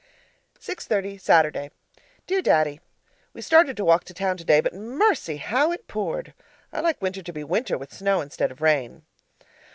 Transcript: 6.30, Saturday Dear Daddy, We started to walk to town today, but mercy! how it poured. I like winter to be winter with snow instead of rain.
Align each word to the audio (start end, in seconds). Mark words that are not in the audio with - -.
6.30, 0.59 1.21
Saturday 1.21 1.69
Dear 2.25 2.41
Daddy, 2.41 2.81
We 3.33 3.43
started 3.43 3.77
to 3.77 3.85
walk 3.85 4.03
to 4.05 4.15
town 4.15 4.35
today, 4.35 4.59
but 4.59 4.73
mercy! 4.73 5.37
how 5.37 5.71
it 5.71 5.87
poured. 5.87 6.33
I 6.73 6.79
like 6.81 6.99
winter 7.03 7.21
to 7.21 7.31
be 7.31 7.43
winter 7.43 7.77
with 7.77 7.93
snow 7.93 8.19
instead 8.19 8.49
of 8.51 8.61
rain. 8.61 9.03